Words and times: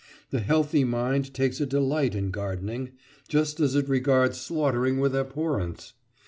The 0.31 0.39
healthy 0.39 0.83
mind 0.83 1.31
takes 1.31 1.61
a 1.61 1.65
delight 1.67 2.15
in 2.15 2.31
gardening, 2.31 2.93
just 3.27 3.59
as 3.59 3.75
it 3.75 3.87
regards 3.87 4.41
slaughtering 4.41 4.99
with 4.99 5.15
abhorrence. 5.15 5.93